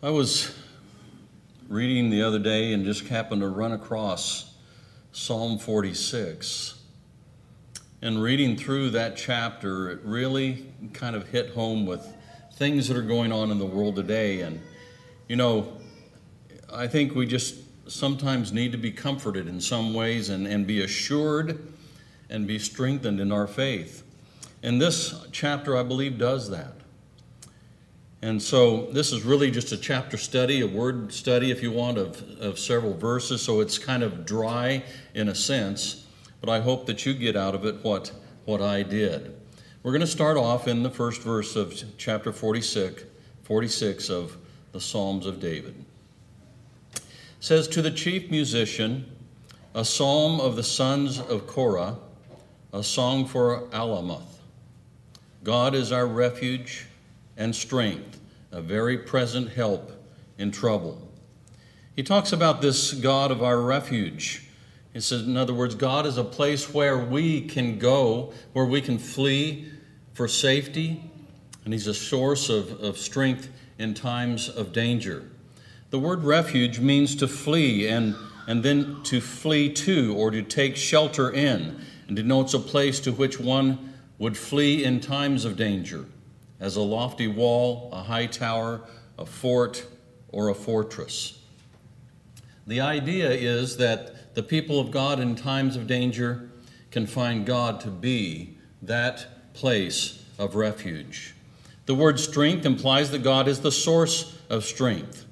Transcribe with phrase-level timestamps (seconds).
[0.00, 0.54] I was
[1.68, 4.54] reading the other day and just happened to run across
[5.10, 6.80] Psalm 46.
[8.00, 12.06] And reading through that chapter, it really kind of hit home with
[12.54, 14.42] things that are going on in the world today.
[14.42, 14.60] And,
[15.26, 15.76] you know,
[16.72, 17.56] I think we just
[17.90, 21.60] sometimes need to be comforted in some ways and, and be assured
[22.30, 24.04] and be strengthened in our faith.
[24.62, 26.77] And this chapter, I believe, does that.
[28.20, 31.98] And so this is really just a chapter study, a word study, if you want,
[31.98, 33.42] of, of several verses.
[33.42, 34.82] So it's kind of dry
[35.14, 36.06] in a sense,
[36.40, 38.10] but I hope that you get out of it what,
[38.44, 39.36] what I did.
[39.84, 43.04] We're going to start off in the first verse of chapter 46,
[43.44, 44.36] 46 of
[44.72, 45.76] the Psalms of David.
[46.94, 47.02] It
[47.38, 49.06] says, To the chief musician,
[49.74, 51.96] a psalm of the sons of Korah,
[52.72, 54.40] a song for Alamoth.
[55.44, 56.86] God is our refuge
[57.38, 58.20] and strength,
[58.50, 59.92] a very present help
[60.36, 61.08] in trouble.
[61.96, 64.44] He talks about this God of our refuge.
[64.92, 68.80] He says, in other words, God is a place where we can go, where we
[68.80, 69.70] can flee
[70.14, 71.10] for safety,
[71.64, 75.30] and He's a source of, of strength in times of danger.
[75.90, 80.76] The word refuge means to flee and, and then to flee to or to take
[80.76, 86.06] shelter in, and denotes a place to which one would flee in times of danger
[86.60, 88.80] as a lofty wall, a high tower,
[89.18, 89.86] a fort,
[90.30, 91.38] or a fortress.
[92.66, 96.50] The idea is that the people of God in times of danger
[96.90, 101.34] can find God to be that place of refuge.
[101.86, 105.24] The word strength implies that God is the source of strength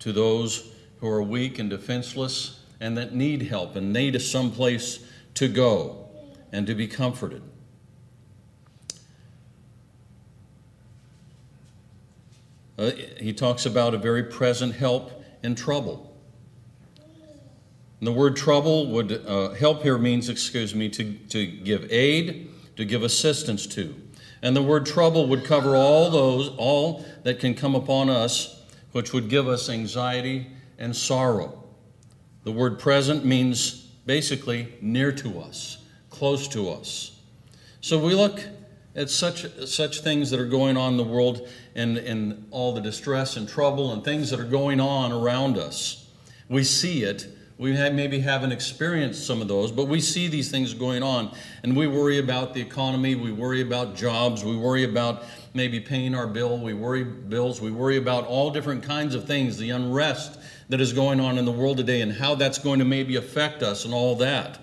[0.00, 5.06] to those who are weak and defenseless and that need help and need some place
[5.34, 6.08] to go
[6.52, 7.42] and to be comforted.
[12.78, 16.14] Uh, he talks about a very present help in trouble.
[18.00, 22.50] And the word trouble would uh, help here means, excuse me, to, to give aid,
[22.76, 23.94] to give assistance to.
[24.42, 29.12] And the word trouble would cover all those, all that can come upon us, which
[29.12, 30.48] would give us anxiety
[30.78, 31.64] and sorrow.
[32.42, 35.78] The word present means basically near to us,
[36.10, 37.18] close to us.
[37.80, 38.40] So we look
[38.96, 42.80] at such, such things that are going on in the world and, and all the
[42.80, 46.08] distress and trouble and things that are going on around us.
[46.48, 47.26] We see it.
[47.56, 51.32] We have, maybe haven't experienced some of those, but we see these things going on.
[51.62, 53.14] And we worry about the economy.
[53.14, 54.44] We worry about jobs.
[54.44, 55.22] We worry about
[55.54, 56.58] maybe paying our bill.
[56.58, 57.60] We worry bills.
[57.60, 60.38] We worry about all different kinds of things, the unrest
[60.68, 63.62] that is going on in the world today and how that's going to maybe affect
[63.62, 64.58] us and all that.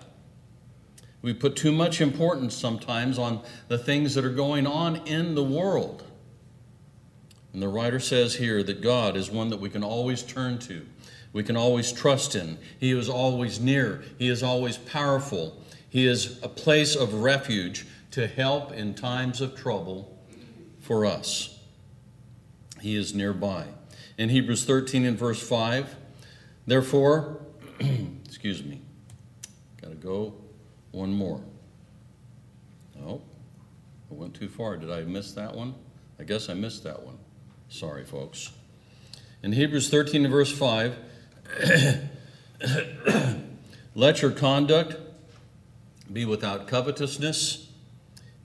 [1.22, 5.44] We put too much importance sometimes on the things that are going on in the
[5.44, 6.04] world.
[7.54, 10.86] And the writer says here that God is one that we can always turn to.
[11.34, 12.58] We can always trust in.
[12.80, 14.04] He is always near.
[14.18, 15.62] He is always powerful.
[15.90, 20.18] He is a place of refuge to help in times of trouble
[20.80, 21.60] for us.
[22.82, 23.66] He is nearby.
[24.18, 25.96] In Hebrews 13 and verse 5,
[26.66, 27.42] therefore,
[28.26, 28.82] excuse me,
[29.82, 30.34] got to go
[30.92, 31.42] one more.
[33.06, 33.22] Oh,
[34.10, 34.78] I went too far.
[34.78, 35.76] Did I miss that one?
[36.20, 37.18] I guess I missed that one.
[37.70, 38.52] Sorry, folks.
[39.44, 40.96] In Hebrews 13 verse 5,
[43.96, 44.98] let your conduct
[46.12, 47.70] be without covetousness.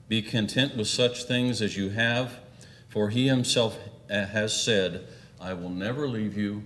[0.07, 2.39] Be content with such things as you have,
[2.87, 3.77] for he himself
[4.09, 5.05] eh, has said,
[5.39, 6.63] I will never leave you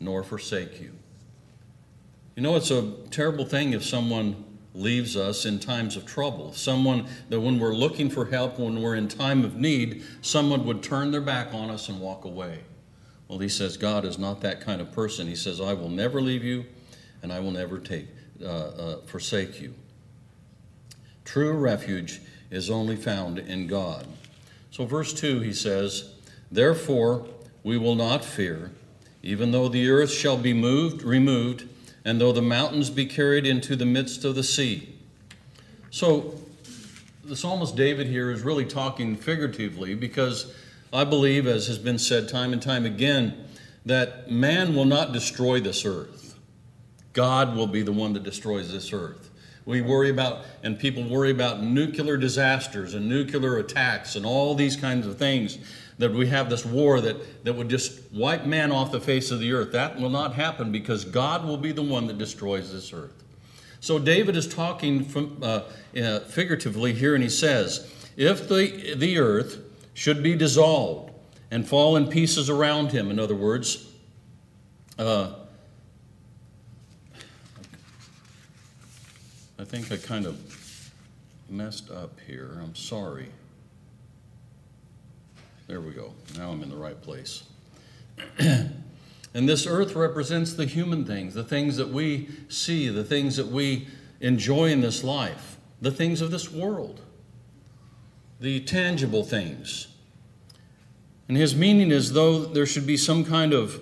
[0.00, 0.92] nor forsake you.
[2.36, 4.44] You know, it's a terrible thing if someone
[4.74, 6.52] leaves us in times of trouble.
[6.52, 10.82] Someone that when we're looking for help, when we're in time of need, someone would
[10.82, 12.60] turn their back on us and walk away.
[13.28, 15.28] Well, he says God is not that kind of person.
[15.28, 16.66] He says, I will never leave you
[17.22, 18.08] and I will never take,
[18.42, 19.74] uh, uh, forsake you.
[21.24, 22.20] True refuge
[22.50, 24.06] is only found in God.
[24.70, 26.12] So, verse 2, he says,
[26.50, 27.26] Therefore
[27.62, 28.72] we will not fear,
[29.22, 31.68] even though the earth shall be moved, removed,
[32.04, 34.96] and though the mountains be carried into the midst of the sea.
[35.90, 36.34] So,
[37.24, 40.52] the psalmist David here is really talking figuratively because
[40.92, 43.46] I believe, as has been said time and time again,
[43.86, 46.38] that man will not destroy this earth.
[47.12, 49.30] God will be the one that destroys this earth.
[49.66, 54.76] We worry about, and people worry about nuclear disasters and nuclear attacks and all these
[54.76, 55.58] kinds of things
[55.98, 59.40] that we have this war that, that would just wipe man off the face of
[59.40, 59.72] the earth.
[59.72, 63.22] That will not happen because God will be the one that destroys this earth.
[63.80, 65.62] So David is talking from, uh,
[65.96, 69.58] uh, figuratively here, and he says, If the, the earth
[69.94, 71.14] should be dissolved,
[71.54, 73.12] and fall in pieces around him.
[73.12, 73.88] In other words,
[74.98, 75.34] uh,
[79.64, 80.92] I think I kind of
[81.48, 82.58] messed up here.
[82.62, 83.28] I'm sorry.
[85.68, 86.12] There we go.
[86.36, 87.44] Now I'm in the right place.
[88.38, 88.74] and
[89.32, 93.88] this earth represents the human things, the things that we see, the things that we
[94.20, 97.00] enjoy in this life, the things of this world,
[98.40, 99.86] the tangible things.
[101.26, 103.80] And his meaning is though there should be some kind of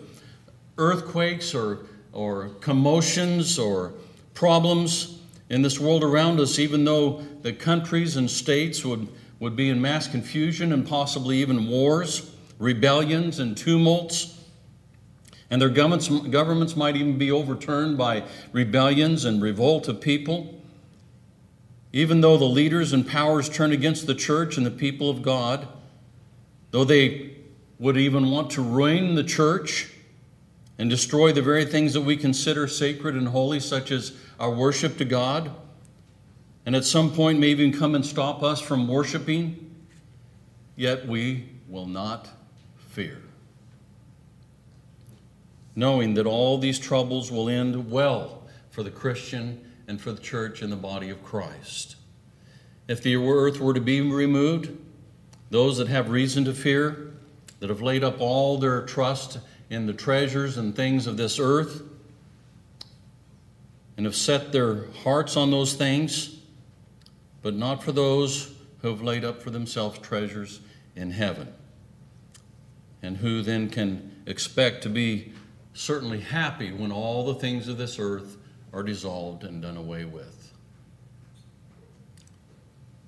[0.78, 3.94] earthquakes or, or commotions or
[4.32, 5.19] problems
[5.52, 9.06] in this world around us, even though the countries and states would,
[9.38, 14.43] would be in mass confusion and possibly even wars, rebellions, and tumults.
[15.50, 20.58] And their governments, governments might even be overturned by rebellions and revolt of people.
[21.93, 25.69] Even though the leaders and powers turn against the church and the people of God,
[26.70, 27.37] though they
[27.78, 29.93] would even want to ruin the church
[30.82, 34.96] and destroy the very things that we consider sacred and holy, such as our worship
[34.96, 35.52] to God,
[36.67, 39.76] and at some point may even come and stop us from worshiping,
[40.75, 42.29] yet we will not
[42.88, 43.23] fear.
[45.76, 50.62] Knowing that all these troubles will end well for the Christian and for the church
[50.62, 51.94] and the body of Christ.
[52.88, 54.76] If the earth were to be removed,
[55.49, 57.12] those that have reason to fear,
[57.61, 59.38] that have laid up all their trust
[59.73, 61.83] in the treasures and things of this earth,
[63.97, 66.37] and have set their hearts on those things,
[67.41, 68.53] but not for those
[68.83, 70.61] who have laid up for themselves treasures
[70.95, 71.55] in heaven,
[73.01, 75.33] and who then can expect to be
[75.73, 78.37] certainly happy when all the things of this earth
[78.75, 80.53] are dissolved and done away with.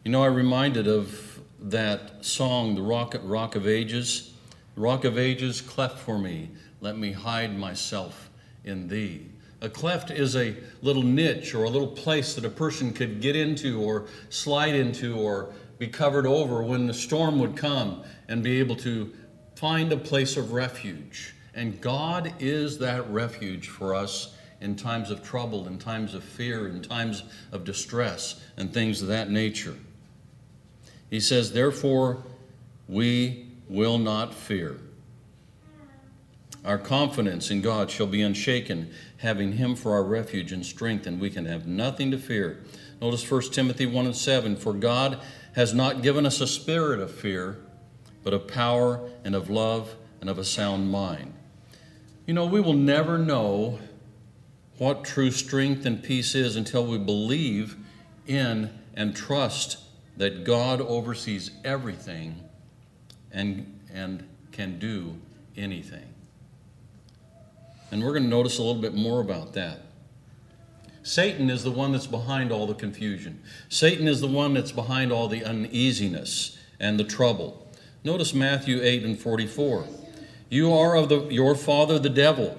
[0.03, 4.34] You know, I'm reminded of that song, The Rock, Rock of Ages.
[4.77, 6.51] Rock of Ages, cleft for me,
[6.81, 8.31] let me hide myself
[8.65, 9.27] in thee.
[9.61, 13.37] A cleft is a little niche or a little place that a person could get
[13.37, 18.59] into or slide into or be covered over when the storm would come and be
[18.59, 19.13] able to
[19.55, 21.35] find a place of refuge.
[21.55, 26.69] And God is that refuge for us in times of trouble, in times of fear,
[26.69, 27.23] in times
[27.53, 29.77] of distress, and things of that nature.
[31.11, 32.23] He says, Therefore,
[32.89, 34.79] we will not fear.
[36.65, 41.21] Our confidence in God shall be unshaken, having Him for our refuge and strength, and
[41.21, 42.65] we can have nothing to fear.
[43.03, 45.21] Notice 1 Timothy 1 and 7 For God
[45.55, 47.59] has not given us a spirit of fear,
[48.23, 51.35] but of power and of love and of a sound mind.
[52.27, 53.79] You know, we will never know
[54.79, 57.77] what true strength and peace is until we believe
[58.27, 59.79] in and trust
[60.17, 62.44] that God oversees everything
[63.35, 65.17] and, and can do
[65.57, 66.07] anything.
[67.91, 69.81] And we're going to notice a little bit more about that.
[71.03, 73.43] Satan is the one that's behind all the confusion.
[73.69, 77.71] Satan is the one that's behind all the uneasiness and the trouble.
[78.03, 79.87] Notice Matthew 8 and 44.
[80.49, 82.59] You are of the, your father the devil,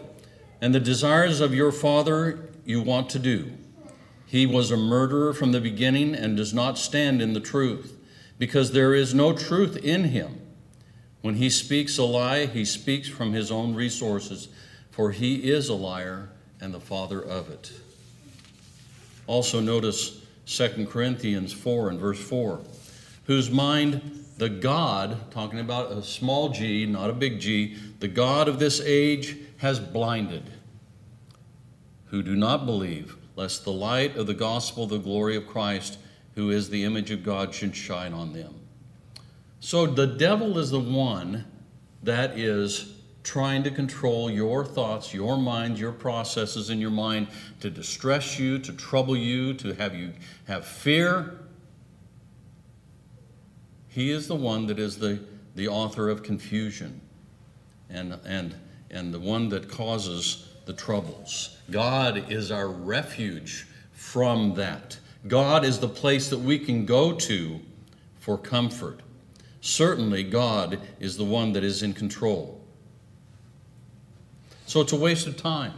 [0.62, 3.52] and the desires of your father you want to do.
[4.26, 7.98] He was a murderer from the beginning and does not stand in the truth,
[8.38, 10.45] because there is no truth in him.
[11.26, 14.48] When he speaks a lie, he speaks from his own resources
[14.92, 16.30] for he is a liar
[16.62, 17.72] and the father of it.
[19.26, 22.62] Also, notice 2 Corinthians 4 and verse 4,
[23.24, 28.48] whose mind the God, talking about a small g, not a big G, the God
[28.48, 30.44] of this age has blinded,
[32.06, 35.98] who do not believe, lest the light of the gospel, the glory of Christ,
[36.36, 38.65] who is the image of God, should shine on them.
[39.66, 41.44] So the devil is the one
[42.04, 47.30] that is trying to control your thoughts, your mind, your processes in your mind
[47.62, 50.14] to distress you, to trouble you, to have you
[50.48, 51.40] have fear.
[53.88, 55.20] He is the one that is the,
[55.56, 57.02] the author of confusion
[57.90, 58.54] and, and,
[58.92, 61.58] and the one that causes the troubles.
[61.72, 65.00] God is our refuge from that.
[65.28, 67.60] God is the place that we can go to
[68.20, 69.00] for comfort.
[69.66, 72.62] Certainly, God is the one that is in control.
[74.68, 75.74] So it's a waste of time.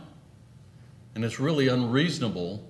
[1.16, 2.68] And it's really unreasonable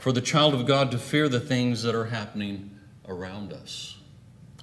[0.00, 2.70] for the child of God to fear the things that are happening
[3.06, 3.98] around us.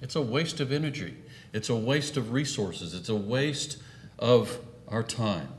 [0.01, 1.18] It's a waste of energy,
[1.54, 3.77] it's a waste of resources, it's a waste
[4.18, 5.50] of our time.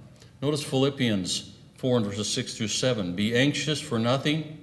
[0.42, 3.14] Notice Philippians 4 and verses 6 through 7.
[3.14, 4.59] Be anxious for nothing,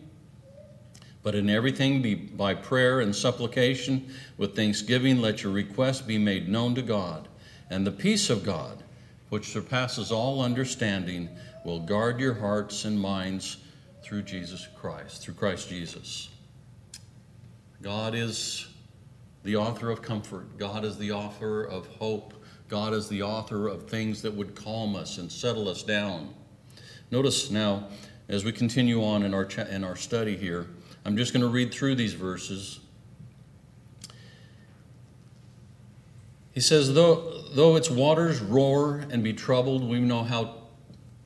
[1.24, 6.48] but in everything be by prayer and supplication with thanksgiving let your requests be made
[6.48, 7.28] known to God
[7.70, 8.84] And the peace of God,
[9.30, 11.30] which surpasses all understanding,
[11.66, 13.58] will guard your hearts and minds
[14.04, 16.30] through Jesus Christ, through Christ Jesus.
[17.82, 18.68] God is
[19.44, 20.58] the author of comfort.
[20.58, 22.34] God is the author of hope.
[22.70, 26.34] God is the author of things that would calm us and settle us down.
[27.12, 27.88] Notice now,
[28.30, 30.68] as we continue on in our, cha- in our study here,
[31.06, 32.80] I'm just going to read through these verses.
[36.54, 40.56] He says, though, though its waters roar and be troubled, we know how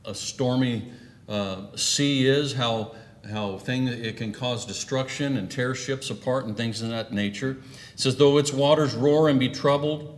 [0.05, 0.91] a stormy
[1.27, 2.95] uh, sea is, how,
[3.29, 7.57] how thing, it can cause destruction and tear ships apart and things of that nature.
[7.95, 10.17] Says, though its waters roar and be troubled,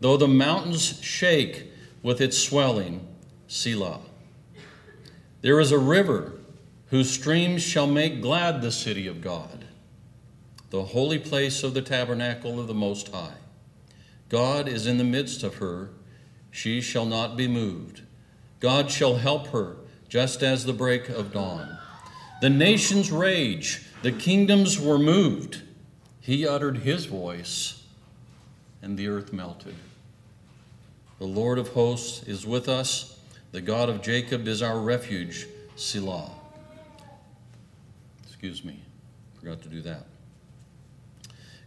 [0.00, 1.70] though the mountains shake
[2.02, 3.06] with its swelling,
[3.46, 4.00] Selah.
[5.42, 6.35] There is a river
[6.88, 9.64] whose streams shall make glad the city of God,
[10.70, 13.34] the holy place of the tabernacle of the Most High.
[14.28, 15.90] God is in the midst of her,
[16.50, 18.02] she shall not be moved.
[18.60, 19.76] God shall help her,
[20.08, 21.76] just as the break of dawn.
[22.40, 25.62] The nations rage, the kingdoms were moved.
[26.20, 27.84] He uttered his voice,
[28.82, 29.74] and the earth melted.
[31.18, 33.18] The Lord of hosts is with us,
[33.52, 36.35] the God of Jacob is our refuge, Selah.
[38.46, 38.80] Excuse me,
[39.40, 40.06] forgot to do that.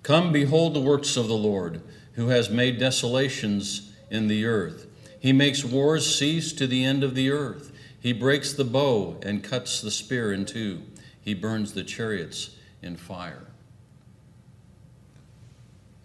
[0.02, 1.82] Come, behold the works of the Lord,
[2.14, 4.88] who has made desolations in the earth.
[5.20, 7.74] He makes wars cease to the end of the earth.
[8.00, 10.84] He breaks the bow and cuts the spear in two.
[11.20, 13.48] He burns the chariots in fire.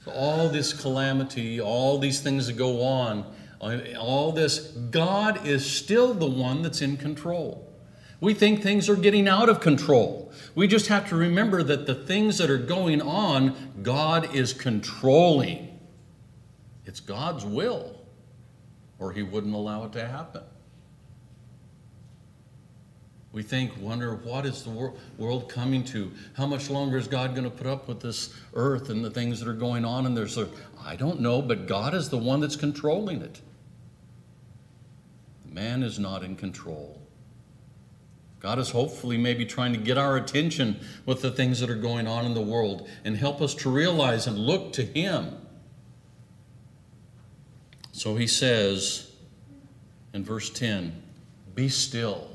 [0.04, 3.32] So all this calamity, all these things that go on,
[3.96, 7.70] all this, God is still the one that's in control.
[8.24, 10.32] We think things are getting out of control.
[10.54, 15.78] We just have to remember that the things that are going on, God is controlling.
[16.86, 18.00] It's God's will,
[18.98, 20.42] or He wouldn't allow it to happen.
[23.32, 26.10] We think, wonder, what is the wor- world coming to?
[26.32, 29.38] How much longer is God going to put up with this earth and the things
[29.40, 30.06] that are going on?
[30.06, 30.48] And there's a,
[30.82, 33.42] I don't know, but God is the one that's controlling it.
[35.46, 37.03] Man is not in control.
[38.44, 42.06] God is hopefully maybe trying to get our attention with the things that are going
[42.06, 45.34] on in the world and help us to realize and look to Him.
[47.92, 49.10] So he says
[50.12, 51.02] in verse 10
[51.54, 52.28] Be still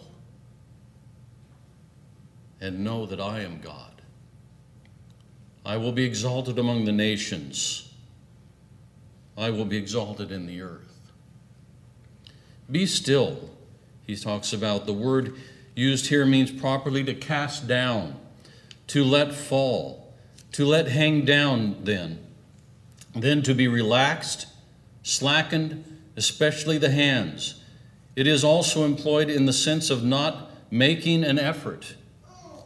[2.59, 4.01] and know that I am God.
[5.63, 7.93] I will be exalted among the nations,
[9.37, 11.11] I will be exalted in the earth.
[12.71, 13.51] Be still,
[14.07, 14.87] he talks about.
[14.87, 15.35] The word
[15.79, 18.19] used here means properly to cast down,
[18.87, 20.13] to let fall,
[20.51, 22.19] to let hang down, then.
[23.15, 24.47] Then to be relaxed,
[25.03, 27.63] slackened, especially the hands.
[28.15, 31.95] It is also employed in the sense of not making an effort,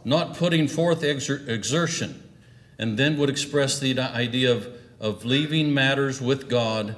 [0.04, 2.22] not putting forth exer- exertion,
[2.78, 4.68] and then would express the idea of,
[4.98, 6.96] of leaving matters with God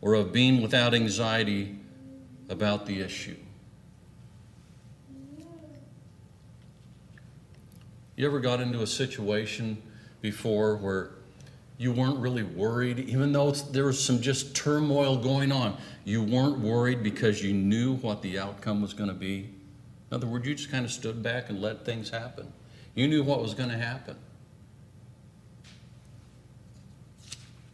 [0.00, 1.78] or of being without anxiety
[2.48, 3.36] about the issue.
[8.18, 9.80] You ever got into a situation
[10.22, 11.10] before where
[11.78, 15.76] you weren't really worried, even though there was some just turmoil going on?
[16.04, 19.48] You weren't worried because you knew what the outcome was going to be?
[20.10, 22.52] In other words, you just kind of stood back and let things happen.
[22.96, 24.16] You knew what was going to happen.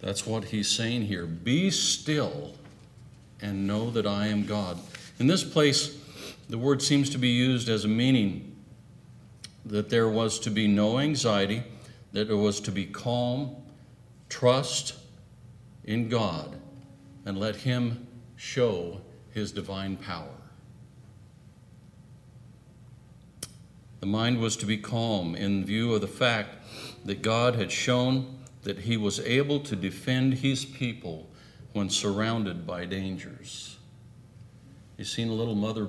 [0.00, 1.24] That's what he's saying here.
[1.24, 2.52] Be still
[3.40, 4.78] and know that I am God.
[5.18, 5.96] In this place,
[6.50, 8.53] the word seems to be used as a meaning
[9.66, 11.62] that there was to be no anxiety,
[12.12, 13.56] that there was to be calm,
[14.28, 14.94] trust
[15.84, 16.56] in God,
[17.24, 18.06] and let Him
[18.36, 19.00] show
[19.32, 20.28] His divine power.
[24.00, 26.56] The mind was to be calm in view of the fact
[27.06, 31.30] that God had shown that He was able to defend His people
[31.72, 33.78] when surrounded by dangers.
[34.98, 35.88] You've seen a little mother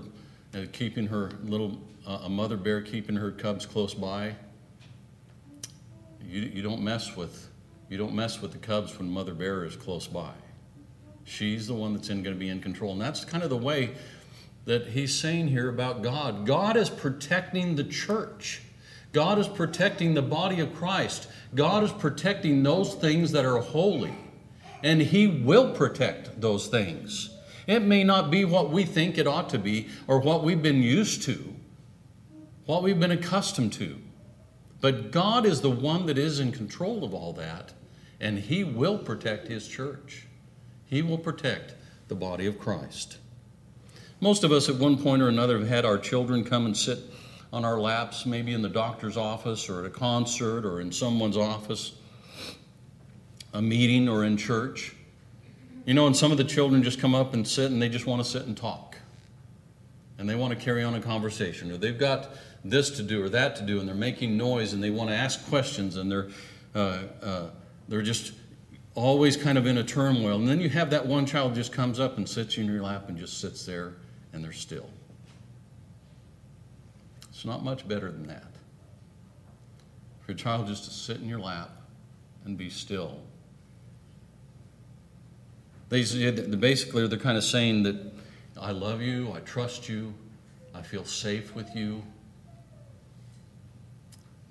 [0.54, 4.36] uh, keeping her little a mother bear keeping her cubs close by.
[6.24, 7.50] You, you don't mess with
[7.88, 10.32] you don't mess with the cubs when mother bear is close by.
[11.24, 13.92] She's the one that's going to be in control, and that's kind of the way
[14.66, 16.46] that he's saying here about God.
[16.46, 18.62] God is protecting the church.
[19.12, 21.30] God is protecting the body of Christ.
[21.54, 24.14] God is protecting those things that are holy.
[24.84, 27.30] And He will protect those things.
[27.66, 30.84] It may not be what we think it ought to be or what we've been
[30.84, 31.55] used to,
[32.66, 34.00] what we've been accustomed to.
[34.82, 37.74] But God is the one that is in control of all that,
[38.20, 40.28] and He will protect His church.
[40.86, 41.74] He will protect
[42.08, 43.18] the body of Christ.
[44.22, 47.00] Most of us, at one point or another, have had our children come and sit
[47.52, 51.38] on our laps, maybe in the doctor's office or at a concert or in someone's
[51.38, 51.94] office,
[53.54, 54.96] a meeting or in church.
[55.86, 58.06] You know, and some of the children just come up and sit and they just
[58.06, 58.98] want to sit and talk.
[60.18, 62.30] And they want to carry on a conversation, or they've got
[62.66, 65.16] this to do or that to do, and they're making noise and they want to
[65.16, 66.30] ask questions and they're,
[66.74, 67.50] uh, uh,
[67.88, 68.34] they're just
[68.96, 70.36] always kind of in a turmoil.
[70.38, 73.08] And then you have that one child just comes up and sits in your lap
[73.08, 73.94] and just sits there
[74.34, 74.90] and they're still.
[77.30, 78.52] It's not much better than that.
[80.22, 81.70] For a child just to sit in your lap
[82.46, 83.20] and be still.
[85.90, 87.96] They, basically, they're kind of saying that
[88.60, 90.14] I love you, I trust you,
[90.74, 92.02] I feel safe with you.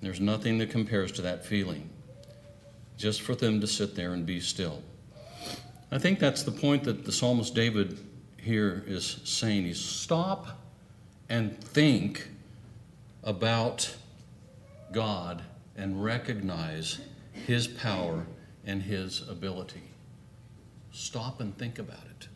[0.05, 1.89] There's nothing that compares to that feeling.
[2.95, 4.83] Just for them to sit there and be still.
[5.91, 7.97] I think that's the point that the psalmist David
[8.37, 9.63] here is saying.
[9.63, 10.61] He's stop
[11.27, 12.27] and think
[13.23, 13.95] about
[14.91, 15.41] God
[15.75, 16.99] and recognize
[17.33, 18.27] His power
[18.63, 19.89] and His ability.
[20.91, 22.27] Stop and think about it.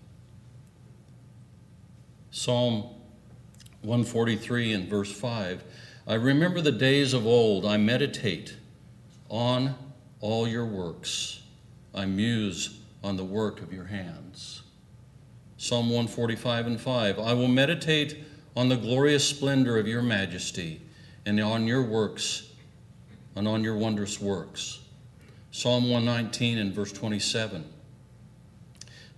[2.32, 2.96] Psalm
[3.84, 5.64] 143 and verse 5
[6.10, 8.56] I remember the days of old, I meditate
[9.30, 9.76] on
[10.22, 11.44] all your works,
[11.94, 14.64] I muse on the work of your hands.
[15.58, 18.24] Psalm 145 and 5 I will meditate
[18.56, 20.82] on the glorious splendor of your majesty
[21.28, 22.54] and on your works
[23.36, 24.80] and on your wondrous works.
[25.52, 27.64] Psalm 119 and verse 27.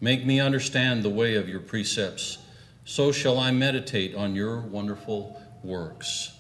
[0.02, 2.40] Make me understand the way of your precepts,
[2.84, 6.34] so shall I meditate on your wonderful works.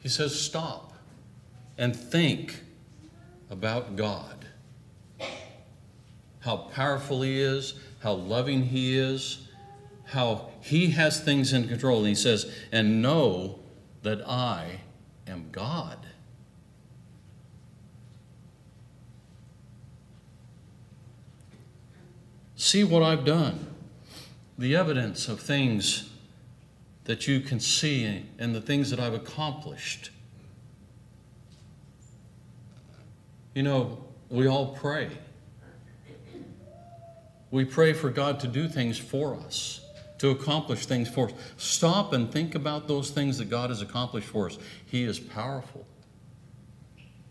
[0.00, 0.92] He says, Stop
[1.78, 2.60] and think
[3.50, 4.46] about God.
[6.40, 9.46] How powerful He is, how loving He is,
[10.10, 11.98] how he has things in control.
[11.98, 13.60] And he says, and know
[14.02, 14.80] that I
[15.26, 15.98] am God.
[22.56, 23.66] See what I've done.
[24.58, 26.09] The evidence of things
[27.10, 30.10] that you can see and the things that I've accomplished.
[33.52, 35.10] You know, we all pray.
[37.50, 39.80] We pray for God to do things for us
[40.18, 41.34] to accomplish things for us.
[41.56, 44.58] Stop and think about those things that God has accomplished for us.
[44.86, 45.84] He is powerful.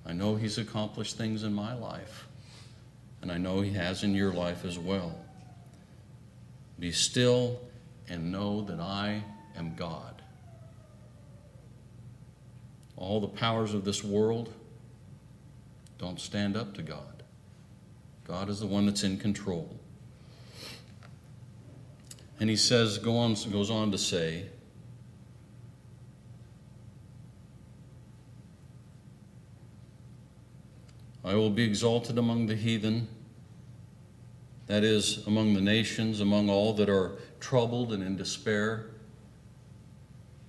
[0.05, 2.27] I know He's accomplished things in my life,
[3.21, 5.15] and I know He has in your life as well.
[6.79, 7.61] Be still
[8.09, 9.23] and know that I
[9.59, 10.21] am God.
[12.95, 14.53] All the powers of this world
[15.97, 17.23] don't stand up to God.
[18.25, 19.79] God is the one that's in control.
[22.39, 24.45] And he says, go on, goes on to say,
[31.23, 33.07] I will be exalted among the heathen,
[34.67, 38.85] that is, among the nations, among all that are troubled and in despair,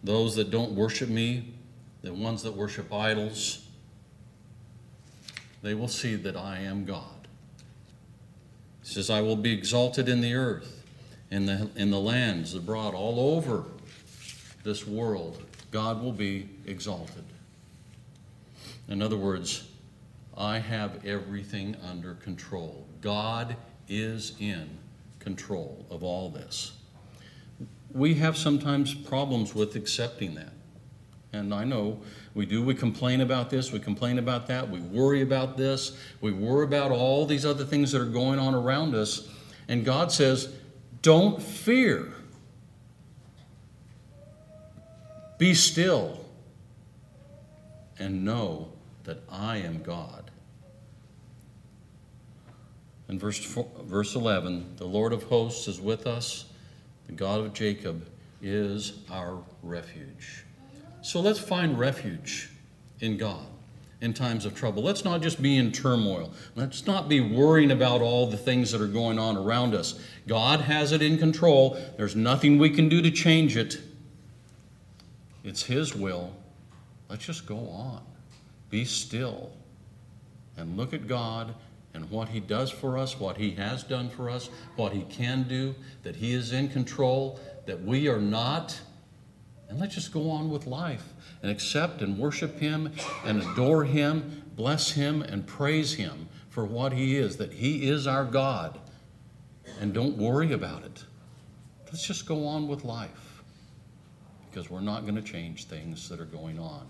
[0.02, 1.54] those that don't worship me,
[2.02, 3.66] the ones that worship idols.
[5.62, 7.28] They will see that I am God.
[8.82, 10.80] He says, I will be exalted in the earth
[11.30, 13.64] in the, in the lands abroad, all over
[14.64, 17.24] this world, God will be exalted.
[18.88, 19.68] In other words,
[20.36, 22.86] I have everything under control.
[23.00, 23.56] God
[23.88, 24.68] is in
[25.20, 26.72] control of all this.
[27.92, 30.53] We have sometimes problems with accepting that.
[31.33, 32.01] And I know
[32.35, 32.62] we do.
[32.62, 36.90] We complain about this, we complain about that, we worry about this, we worry about
[36.90, 39.29] all these other things that are going on around us.
[39.68, 40.53] And God says,
[41.03, 42.12] don't fear.
[45.38, 46.25] Be still
[47.99, 48.73] and know
[49.05, 50.31] that I am God.
[53.09, 56.44] In verse, four, verse 11, the Lord of hosts is with us,
[57.11, 58.07] the God of Jacob
[58.40, 60.44] is our refuge.
[61.03, 62.51] So let's find refuge
[63.01, 63.44] in God
[64.01, 64.85] in times of trouble.
[64.85, 66.33] Let's not just be in turmoil.
[66.55, 70.01] Let's not be worrying about all the things that are going on around us.
[70.29, 71.77] God has it in control.
[71.96, 73.81] There's nothing we can do to change it.
[75.42, 76.33] It's His will.
[77.09, 78.03] Let's just go on.
[78.70, 79.51] Be still
[80.57, 81.57] and look at God
[81.94, 85.44] and what He does for us, what He has done for us, what He can
[85.44, 88.81] do, that He is in control, that we are not.
[89.68, 92.92] And let's just go on with life and accept and worship Him
[93.24, 98.07] and adore Him, bless Him, and praise Him for what He is, that He is
[98.07, 98.79] our God.
[99.81, 101.05] and don't worry about it.
[101.87, 103.42] Let's just go on with life
[104.50, 106.87] because we're not going to change things that are going on.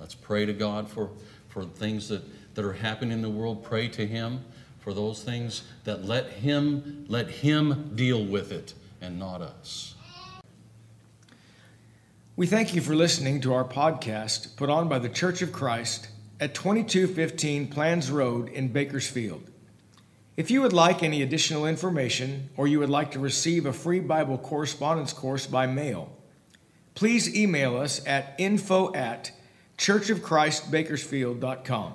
[0.00, 1.10] Let's pray to God for,
[1.48, 2.22] for things that,
[2.54, 3.62] that are happening in the world.
[3.62, 4.44] Pray to Him
[4.80, 9.94] for those things that let Him let Him deal with it and not us.
[12.34, 16.08] We thank you for listening to our podcast put on by the Church of Christ
[16.40, 19.50] at 2215 Planz Road in Bakersfield.
[20.36, 24.00] If you would like any additional information or you would like to receive a free
[24.00, 26.10] Bible correspondence course by mail,
[26.94, 29.32] please email us at info at
[29.76, 31.94] churchofchristbakersfield.com.